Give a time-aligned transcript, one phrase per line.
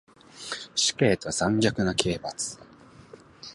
[0.75, 2.57] 死刑と残虐な刑罰